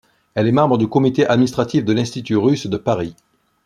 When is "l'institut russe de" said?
1.93-2.77